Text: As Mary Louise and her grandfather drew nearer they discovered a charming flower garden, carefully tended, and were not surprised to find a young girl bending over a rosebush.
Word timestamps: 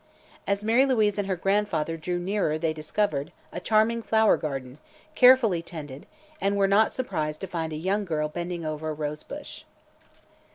As 0.47 0.63
Mary 0.63 0.83
Louise 0.87 1.19
and 1.19 1.27
her 1.27 1.35
grandfather 1.35 1.95
drew 1.95 2.17
nearer 2.17 2.57
they 2.57 2.73
discovered 2.73 3.31
a 3.51 3.59
charming 3.59 4.01
flower 4.01 4.35
garden, 4.35 4.79
carefully 5.13 5.61
tended, 5.61 6.07
and 6.41 6.57
were 6.57 6.65
not 6.67 6.91
surprised 6.91 7.39
to 7.41 7.45
find 7.47 7.71
a 7.71 7.75
young 7.75 8.03
girl 8.03 8.27
bending 8.27 8.65
over 8.65 8.89
a 8.89 8.93
rosebush. 8.93 9.61